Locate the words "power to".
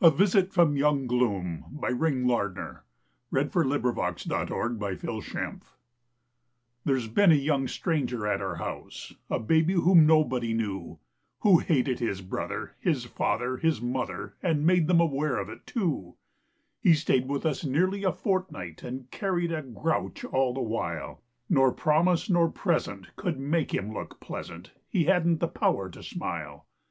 25.48-26.02